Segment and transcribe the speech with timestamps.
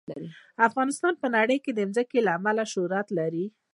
[0.67, 3.45] افغانستان په نړۍ کې د ځمکه له امله شهرت لري.